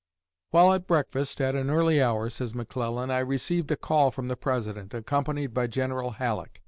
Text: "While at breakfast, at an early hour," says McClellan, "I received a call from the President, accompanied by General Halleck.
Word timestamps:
"While 0.49 0.73
at 0.73 0.87
breakfast, 0.87 1.39
at 1.41 1.53
an 1.53 1.69
early 1.69 2.01
hour," 2.01 2.27
says 2.31 2.55
McClellan, 2.55 3.11
"I 3.11 3.19
received 3.19 3.69
a 3.69 3.75
call 3.77 4.09
from 4.09 4.29
the 4.29 4.35
President, 4.35 4.95
accompanied 4.95 5.53
by 5.53 5.67
General 5.67 6.13
Halleck. 6.13 6.59